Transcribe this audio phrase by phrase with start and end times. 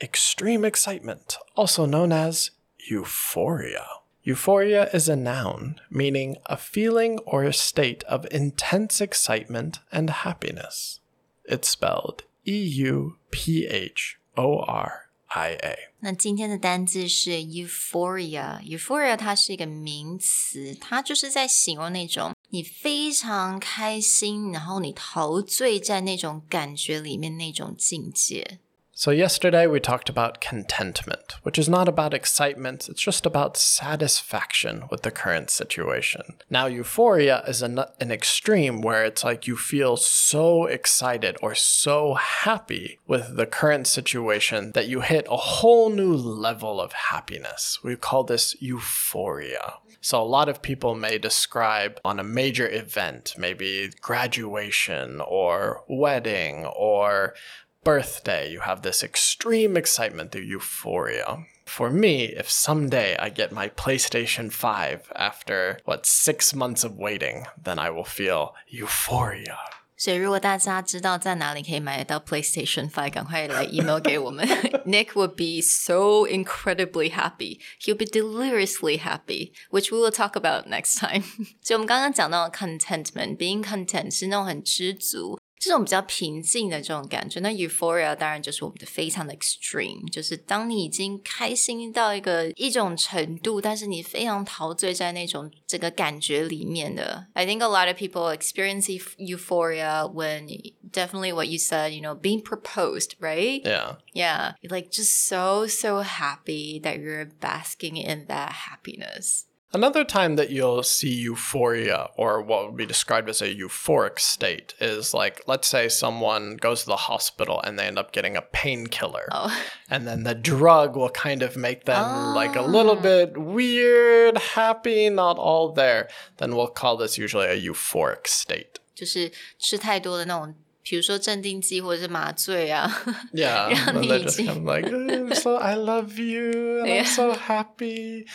[0.00, 2.50] extreme excitement, also known as
[2.88, 3.86] euphoria.
[4.22, 11.00] Euphoria is a noun meaning a feeling or a state of intense excitement and happiness.
[11.44, 15.76] It's spelled E U P H O R I A.
[16.00, 28.58] 那今天的单字是 euphoria。euphoria 它是一个名词，它就是在形容那种你非常开心，然后你陶醉在那种感觉里面那种境界。
[28.93, 34.83] So, yesterday we talked about contentment, which is not about excitement, it's just about satisfaction
[34.91, 36.35] with the current situation.
[36.49, 42.15] Now, euphoria is an, an extreme where it's like you feel so excited or so
[42.15, 47.79] happy with the current situation that you hit a whole new level of happiness.
[47.81, 49.75] We call this euphoria.
[50.01, 56.65] So, a lot of people may describe on a major event, maybe graduation or wedding
[56.65, 57.35] or
[57.84, 61.44] birthday, you have this extreme excitement, the euphoria.
[61.66, 67.46] For me, if someday I get my PlayStation 5 after, what, six months of waiting,
[67.60, 69.56] then I will feel euphoria.
[69.98, 74.46] 所以，如果大家知道在哪里可以买得到 PlayStation Five，赶快来 email 给我们。
[74.84, 77.60] Nick would be so incredibly happy.
[77.80, 81.22] He'll be deliriously happy, which we will talk about next time.
[81.62, 85.39] 所以，我们刚刚讲到 contentment，being content 是那种很知足。
[85.60, 97.26] 这种比较平静的这种感觉，那 euphoria 当然就是我们的非常的 extreme，就是当你已经开心到一个一种程度，但是你非常陶醉在那种这个感觉里面的。
[97.32, 100.46] I think a lot of people experience euph- euphoria when
[100.92, 103.62] definitely what you said, you know, being proposed, right?
[103.64, 103.96] Yeah.
[104.12, 109.46] Yeah, you're like just so so happy that you're basking in that happiness.
[109.72, 114.74] Another time that you'll see euphoria, or what would be described as a euphoric state,
[114.80, 118.42] is like, let's say someone goes to the hospital and they end up getting a
[118.42, 119.28] painkiller.
[119.32, 119.54] Oh.
[119.90, 125.10] And then the drug will kind of make them like a little bit weird, happy,
[125.10, 126.08] not all there.
[126.38, 128.78] Then we'll call this usually a euphoric state.
[128.94, 132.88] 就是吃太多的那种， 比如说镇定剂或者是麻醉啊。
[133.32, 133.70] Yeah.
[133.70, 137.00] Yeah, and they're just me kind of like, I'm so I love you and Yeah.
[137.00, 138.26] I'm so happy.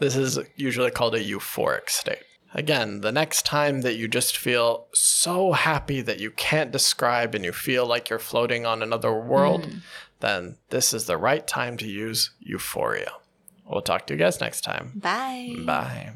[0.00, 2.22] This is usually called a euphoric state.
[2.54, 7.44] Again, the next time that you just feel so happy that you can't describe and
[7.44, 9.68] you feel like you're floating on another world,
[10.20, 13.12] then this is the right time to use euphoria.
[13.68, 14.92] We'll talk to you guys next time.
[14.94, 15.56] Bye.
[15.66, 16.12] Bye.